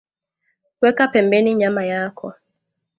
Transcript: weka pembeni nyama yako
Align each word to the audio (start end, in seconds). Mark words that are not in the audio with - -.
weka 0.81 1.05
pembeni 1.13 1.55
nyama 1.55 1.83
yako 1.91 2.27